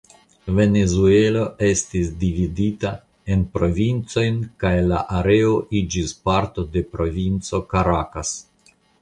Venezuelo 0.59 1.41
estis 1.67 2.09
dividita 2.23 2.93
en 3.35 3.43
provincojn 3.59 4.41
kaj 4.65 4.73
la 4.93 5.03
areo 5.19 5.53
iĝis 5.83 6.17
parto 6.31 6.67
de 6.79 6.85
provinco 6.97 7.63
Karakas. 7.77 8.35